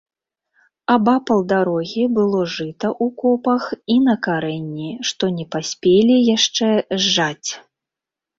[0.93, 3.63] Абапал дарогі было жыта ў копах
[3.97, 6.67] і на карэнні, што не паспелі яшчэ
[7.05, 7.49] зжаць.